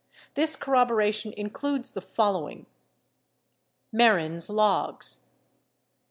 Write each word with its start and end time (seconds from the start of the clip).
This 0.33 0.55
corrobo 0.57 0.95
ration 0.95 1.31
includes 1.33 1.93
the 1.93 2.01
following: 2.01 2.65
Mehren' 3.93 4.37
s 4.37 4.49
Logs. 4.49 5.25